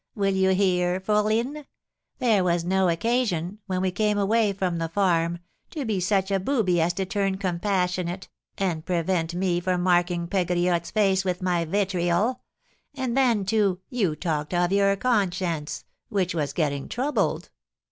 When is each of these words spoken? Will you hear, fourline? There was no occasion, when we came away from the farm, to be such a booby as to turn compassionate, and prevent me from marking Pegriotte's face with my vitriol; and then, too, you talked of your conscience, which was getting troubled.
Will 0.15 0.33
you 0.33 0.49
hear, 0.55 0.99
fourline? 0.99 1.67
There 2.17 2.43
was 2.43 2.65
no 2.65 2.89
occasion, 2.89 3.59
when 3.67 3.81
we 3.81 3.91
came 3.91 4.17
away 4.17 4.51
from 4.51 4.77
the 4.79 4.89
farm, 4.89 5.37
to 5.69 5.85
be 5.85 5.99
such 5.99 6.31
a 6.31 6.39
booby 6.39 6.81
as 6.81 6.91
to 6.93 7.05
turn 7.05 7.37
compassionate, 7.37 8.27
and 8.57 8.83
prevent 8.83 9.35
me 9.35 9.59
from 9.59 9.83
marking 9.83 10.25
Pegriotte's 10.27 10.89
face 10.89 11.23
with 11.23 11.43
my 11.43 11.65
vitriol; 11.65 12.41
and 12.95 13.15
then, 13.15 13.45
too, 13.45 13.79
you 13.91 14.15
talked 14.15 14.55
of 14.55 14.71
your 14.71 14.95
conscience, 14.95 15.85
which 16.09 16.33
was 16.33 16.51
getting 16.53 16.89
troubled. 16.89 17.51